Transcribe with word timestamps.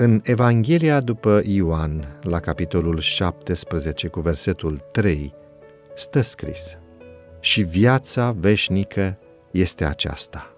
În 0.00 0.20
Evanghelia 0.22 1.00
după 1.00 1.42
Ioan, 1.44 2.18
la 2.22 2.38
capitolul 2.38 2.98
17 2.98 4.08
cu 4.08 4.20
versetul 4.20 4.78
3, 4.92 5.34
stă 5.94 6.20
scris 6.20 6.78
Și 7.40 7.62
viața 7.62 8.34
veșnică 8.38 9.18
este 9.50 9.84
aceasta, 9.84 10.56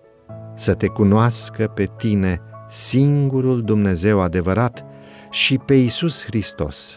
să 0.54 0.74
te 0.74 0.86
cunoască 0.86 1.66
pe 1.66 1.88
tine 1.96 2.40
singurul 2.68 3.62
Dumnezeu 3.62 4.20
adevărat 4.20 4.84
și 5.30 5.58
pe 5.58 5.74
Iisus 5.74 6.24
Hristos, 6.24 6.96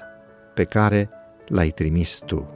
pe 0.54 0.64
care 0.64 1.10
l-ai 1.47 1.69
trimis 1.69 2.19
tu. 2.25 2.50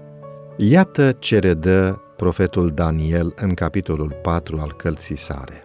Iată 0.58 1.12
ce 1.12 1.40
redă 1.40 2.02
profetul 2.16 2.70
Daniel 2.70 3.34
în 3.36 3.54
capitolul 3.54 4.20
4 4.22 4.58
al 4.60 4.74
călții 4.74 5.18
sare. 5.18 5.64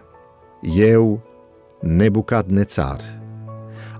Eu, 0.75 1.21
Nebucadnețar, 1.81 3.21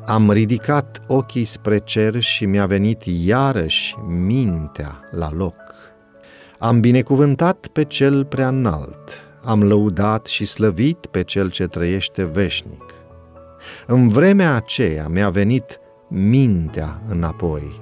am 0.05 0.31
ridicat 0.31 1.02
ochii 1.07 1.45
spre 1.45 1.77
cer 1.77 2.20
și 2.20 2.45
mi-a 2.45 2.66
venit 2.66 3.03
iarăși 3.05 3.95
mintea 4.07 4.99
la 5.11 5.31
loc. 5.35 5.55
Am 6.59 6.80
binecuvântat 6.80 7.67
pe 7.67 7.84
cel 7.84 8.25
prea 8.25 8.47
înalt, 8.47 9.09
am 9.44 9.63
lăudat 9.63 10.25
și 10.25 10.45
slăvit 10.45 11.05
pe 11.05 11.23
cel 11.23 11.49
ce 11.49 11.67
trăiește 11.67 12.23
veșnic. 12.23 12.84
În 13.88 14.08
vremea 14.08 14.55
aceea 14.55 15.08
mi-a 15.08 15.30
venit 15.30 15.80
mintea 16.09 17.02
înapoi. 17.08 17.81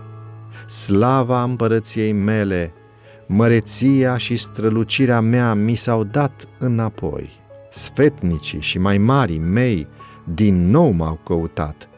Slava 0.68 1.44
împărăției 1.44 2.12
mele, 2.12 2.74
măreția 3.26 4.18
și 4.18 4.36
strălucirea 4.36 5.20
mea 5.20 5.54
mi 5.54 5.76
s-au 5.76 6.04
dat 6.04 6.48
înapoi. 6.60 7.30
Sfetnicii 7.70 8.62
și 8.62 8.80
mai 8.80 8.98
mari 8.98 9.38
mei 9.38 9.88
din 10.34 10.70
nou 10.70 10.92
m-au 10.92 11.20
căutat. 11.24 11.90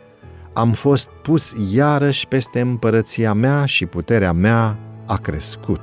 Am 0.54 0.72
fost 0.72 1.10
pus 1.22 1.56
iarăși 1.74 2.28
peste 2.28 2.60
împărăția 2.60 3.34
mea 3.34 3.66
și 3.66 3.86
puterea 3.86 4.32
mea 4.32 4.78
a 5.06 5.18
crescut. 5.18 5.82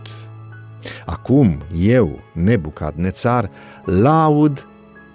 Acum 1.06 1.62
eu, 1.80 2.20
Nebucadnețar, 2.32 3.50
laud, 3.84 4.66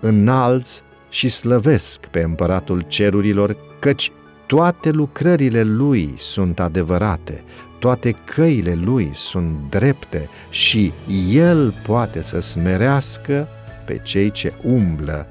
înalț 0.02 0.82
și 1.10 1.30
slăvesc 1.30 2.00
pe 2.06 2.22
împăratul 2.22 2.86
cerurilor, 2.88 3.58
căci 3.80 4.12
toate 4.46 4.90
lucrările 4.90 5.64
lui 5.64 6.14
sunt 6.18 6.60
adevărate, 6.60 7.44
toate 7.80 8.12
căile 8.12 8.74
lui 8.74 9.10
sunt 9.14 9.56
drepte 9.70 10.30
și 10.50 10.94
el 11.32 11.74
poate 11.86 12.24
să 12.24 12.40
smerească 12.40 13.48
pe 13.86 14.00
cei 14.04 14.32
ce 14.32 14.54
umblă 14.64 15.28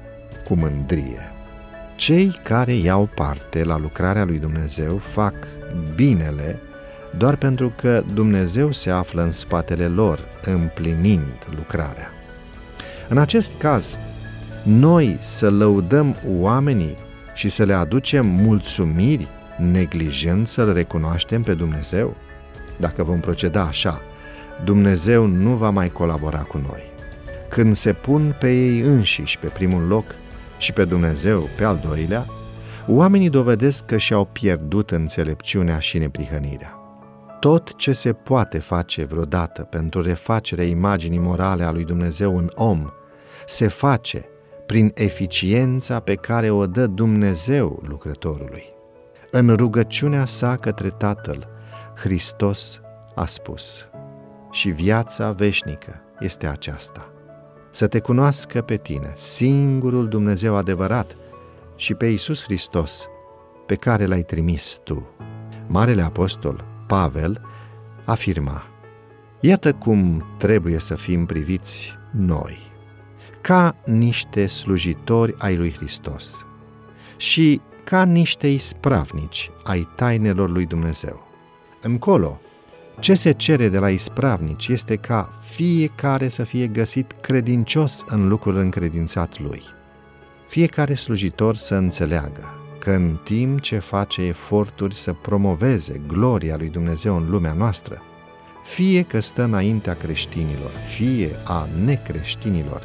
cu 0.47 0.55
mândrie. 0.55 1.34
Cei 1.95 2.35
care 2.43 2.73
iau 2.73 3.09
parte 3.15 3.63
la 3.63 3.77
lucrarea 3.77 4.25
lui 4.25 4.37
Dumnezeu 4.37 4.97
fac 4.97 5.33
binele 5.95 6.59
doar 7.17 7.35
pentru 7.35 7.73
că 7.75 8.03
Dumnezeu 8.13 8.71
se 8.71 8.89
află 8.89 9.21
în 9.21 9.31
spatele 9.31 9.87
lor, 9.87 10.19
împlinind 10.43 11.47
lucrarea. 11.55 12.11
În 13.09 13.17
acest 13.17 13.51
caz, 13.57 13.99
noi 14.63 15.17
să 15.19 15.49
lăudăm 15.49 16.15
oamenii 16.27 16.95
și 17.33 17.49
să 17.49 17.63
le 17.63 17.73
aducem 17.73 18.27
mulțumiri, 18.27 19.27
neglijând 19.57 20.47
să-L 20.47 20.73
recunoaștem 20.73 21.41
pe 21.41 21.53
Dumnezeu? 21.53 22.15
Dacă 22.77 23.03
vom 23.03 23.19
proceda 23.19 23.61
așa, 23.61 24.01
Dumnezeu 24.63 25.25
nu 25.25 25.53
va 25.53 25.69
mai 25.69 25.89
colabora 25.89 26.39
cu 26.39 26.57
noi. 26.57 26.83
Când 27.49 27.75
se 27.75 27.93
pun 27.93 28.35
pe 28.39 28.51
ei 28.51 28.79
înșiși 28.79 29.39
pe 29.39 29.47
primul 29.47 29.87
loc 29.87 30.05
și 30.65 30.73
pe 30.73 30.85
Dumnezeu 30.85 31.49
pe 31.57 31.63
al 31.63 31.79
doilea, 31.87 32.25
oamenii 32.87 33.29
dovedesc 33.29 33.85
că 33.85 33.97
și-au 33.97 34.25
pierdut 34.25 34.91
înțelepciunea 34.91 35.79
și 35.79 35.97
neprihănirea. 35.97 36.79
Tot 37.39 37.75
ce 37.75 37.91
se 37.91 38.13
poate 38.13 38.59
face 38.59 39.03
vreodată 39.03 39.61
pentru 39.61 40.01
refacerea 40.01 40.65
imaginii 40.65 41.19
morale 41.19 41.63
a 41.63 41.71
lui 41.71 41.83
Dumnezeu 41.83 42.37
în 42.37 42.51
om, 42.55 42.89
se 43.45 43.67
face 43.67 44.25
prin 44.65 44.91
eficiența 44.93 45.99
pe 45.99 46.15
care 46.15 46.49
o 46.49 46.65
dă 46.65 46.87
Dumnezeu 46.87 47.83
lucrătorului. 47.87 48.63
În 49.31 49.55
rugăciunea 49.55 50.25
sa 50.25 50.55
către 50.55 50.89
Tatăl, 50.89 51.47
Hristos 51.95 52.81
a 53.15 53.25
spus, 53.25 53.87
și 54.51 54.69
viața 54.69 55.31
veșnică 55.31 56.01
este 56.19 56.47
aceasta, 56.47 57.09
să 57.75 57.87
te 57.87 57.99
cunoască 57.99 58.61
pe 58.61 58.77
tine, 58.77 59.11
singurul 59.15 60.07
Dumnezeu 60.07 60.55
adevărat, 60.55 61.17
și 61.75 61.93
pe 61.93 62.05
Iisus 62.05 62.43
Hristos, 62.43 63.07
pe 63.65 63.75
care 63.75 64.05
l-ai 64.05 64.23
trimis 64.23 64.79
tu. 64.83 65.07
Marele 65.67 66.01
Apostol 66.01 66.65
Pavel 66.87 67.41
afirma, 68.05 68.63
Iată 69.39 69.73
cum 69.73 70.25
trebuie 70.37 70.79
să 70.79 70.95
fim 70.95 71.25
priviți 71.25 71.97
noi, 72.11 72.57
ca 73.41 73.75
niște 73.85 74.45
slujitori 74.45 75.35
ai 75.37 75.55
lui 75.55 75.73
Hristos 75.73 76.45
și 77.17 77.61
ca 77.83 78.03
niște 78.03 78.47
ispravnici 78.47 79.51
ai 79.63 79.87
tainelor 79.95 80.49
lui 80.49 80.65
Dumnezeu. 80.65 81.27
Încolo, 81.81 82.39
ce 82.99 83.13
se 83.13 83.31
cere 83.31 83.69
de 83.69 83.77
la 83.77 83.89
ispravnici 83.89 84.67
este 84.67 84.95
ca 84.95 85.29
fiecare 85.41 86.27
să 86.27 86.43
fie 86.43 86.67
găsit 86.67 87.11
credincios 87.21 88.03
în 88.07 88.27
lucrul 88.27 88.57
încredințat 88.57 89.39
lui. 89.39 89.61
Fiecare 90.47 90.93
slujitor 90.93 91.55
să 91.55 91.75
înțeleagă 91.75 92.53
că 92.79 92.91
în 92.91 93.17
timp 93.23 93.61
ce 93.61 93.77
face 93.79 94.21
eforturi 94.21 94.95
să 94.95 95.13
promoveze 95.13 96.01
gloria 96.07 96.55
lui 96.57 96.69
Dumnezeu 96.69 97.15
în 97.15 97.29
lumea 97.29 97.53
noastră, 97.53 98.01
fie 98.63 99.01
că 99.01 99.19
stă 99.19 99.43
înaintea 99.43 99.93
creștinilor, 99.93 100.71
fie 100.95 101.29
a 101.43 101.67
necreștinilor, 101.85 102.83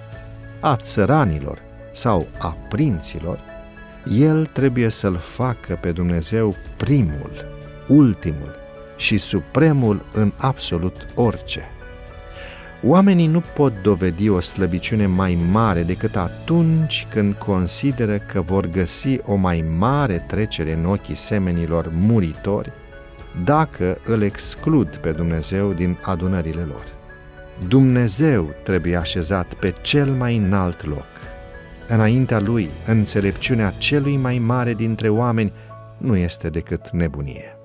a 0.61 0.77
țăranilor 0.77 1.59
sau 1.93 2.27
a 2.39 2.57
prinților, 2.69 3.39
el 4.19 4.47
trebuie 4.47 4.89
să-l 4.89 5.17
facă 5.17 5.79
pe 5.81 5.93
Dumnezeu 5.93 6.57
primul, 6.77 7.31
ultimul 7.89 8.60
și 9.01 9.19
supremul 9.19 10.05
în 10.13 10.33
absolut 10.37 11.07
orice. 11.15 11.69
Oamenii 12.83 13.27
nu 13.27 13.41
pot 13.41 13.73
dovedi 13.83 14.29
o 14.29 14.41
slăbiciune 14.41 15.07
mai 15.07 15.39
mare 15.51 15.83
decât 15.83 16.17
atunci 16.17 17.07
când 17.11 17.35
consideră 17.35 18.19
că 18.19 18.41
vor 18.41 18.67
găsi 18.67 19.19
o 19.25 19.35
mai 19.35 19.65
mare 19.79 20.25
trecere 20.27 20.73
în 20.73 20.85
ochii 20.85 21.15
semenilor 21.15 21.91
muritori 21.93 22.73
dacă 23.45 23.99
îl 24.05 24.23
exclud 24.23 24.97
pe 24.97 25.11
Dumnezeu 25.11 25.73
din 25.73 25.99
adunările 26.03 26.63
lor. 26.63 26.85
Dumnezeu 27.69 28.55
trebuie 28.65 28.97
așezat 28.97 29.55
pe 29.55 29.75
cel 29.81 30.11
mai 30.11 30.37
înalt 30.37 30.87
loc. 30.87 31.07
Înaintea 31.89 32.41
lui, 32.41 32.71
înțelepciunea 32.87 33.73
celui 33.79 34.17
mai 34.17 34.39
mare 34.39 34.75
dintre 34.75 35.09
oameni 35.09 35.53
nu 35.97 36.17
este 36.17 36.49
decât 36.49 36.91
nebunie. 36.91 37.60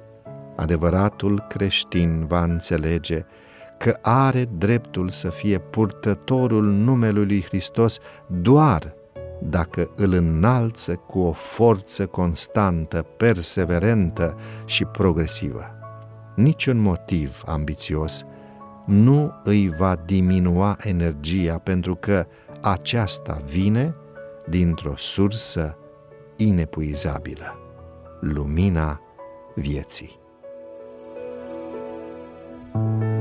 Adevăratul 0.55 1.45
creștin 1.49 2.25
va 2.27 2.43
înțelege 2.43 3.25
că 3.77 3.97
are 4.01 4.45
dreptul 4.57 5.09
să 5.09 5.29
fie 5.29 5.57
purtătorul 5.57 6.63
numelui 6.63 7.25
lui 7.25 7.43
Hristos 7.43 7.97
doar 8.27 8.93
dacă 9.41 9.89
îl 9.95 10.13
înalță 10.13 10.95
cu 10.95 11.19
o 11.19 11.31
forță 11.31 12.05
constantă, 12.05 13.05
perseverentă 13.17 14.37
și 14.65 14.85
progresivă. 14.85 15.79
Niciun 16.35 16.77
motiv 16.77 17.43
ambițios 17.45 18.23
nu 18.85 19.33
îi 19.43 19.69
va 19.77 19.95
diminua 20.05 20.77
energia 20.83 21.57
pentru 21.57 21.95
că 21.95 22.25
aceasta 22.61 23.41
vine 23.45 23.95
dintr-o 24.49 24.93
sursă 24.95 25.77
inepuizabilă, 26.35 27.59
lumina 28.19 29.01
vieții. 29.55 30.23
Thank 32.75 33.03
you 33.03 33.14